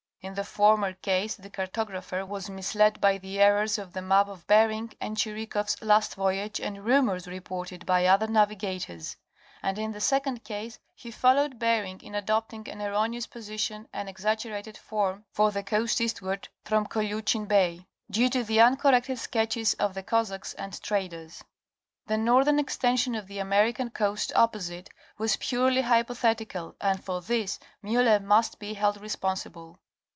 [0.23, 4.45] In the former case the cartographer was misled by the errors of the map of
[4.45, 9.17] Bering and Chirikoff's last voyage and rumors reported by other navigators;
[9.63, 14.77] and in the second case he followed Bering in adopting an erroneous position and exaggerated
[14.77, 20.03] form for the coast eastward from Koliuchin Bay, due to the uncorrected sketches of the
[20.03, 21.43] Cossacks and traders.
[22.05, 28.19] The northern extension of the American coast opposite, was purely hypothetical and for this Miller
[28.19, 29.79] must be held responsible.